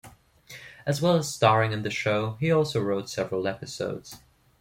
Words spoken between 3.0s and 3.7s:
several